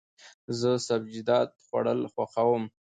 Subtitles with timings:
[0.59, 2.63] زه سبزیجات خوړل خوښوم.